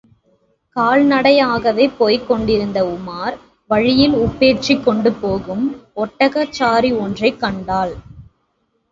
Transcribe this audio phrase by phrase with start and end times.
[0.75, 3.35] கால்நடையாகவே போய்க் கொண்டிருந்த உமார்
[3.69, 5.63] வழியில் உப்பு ஏற்றிக் கொண்டு போகும்
[5.95, 7.93] ஒட்டகச் சாரி ஒன்றைக் கண்டான்.